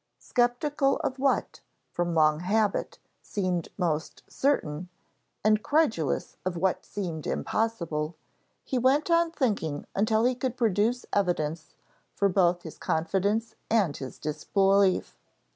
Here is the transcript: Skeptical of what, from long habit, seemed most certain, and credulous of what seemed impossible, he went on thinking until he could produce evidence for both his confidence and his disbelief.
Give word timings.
Skeptical 0.17 0.97
of 1.03 1.19
what, 1.19 1.59
from 1.91 2.15
long 2.15 2.39
habit, 2.39 2.97
seemed 3.21 3.69
most 3.77 4.23
certain, 4.27 4.89
and 5.43 5.61
credulous 5.61 6.37
of 6.43 6.57
what 6.57 6.83
seemed 6.87 7.27
impossible, 7.27 8.15
he 8.63 8.79
went 8.79 9.11
on 9.11 9.29
thinking 9.29 9.85
until 9.93 10.23
he 10.25 10.33
could 10.33 10.57
produce 10.57 11.05
evidence 11.13 11.75
for 12.15 12.29
both 12.29 12.63
his 12.63 12.79
confidence 12.79 13.53
and 13.69 13.95
his 13.97 14.17
disbelief. 14.17 15.19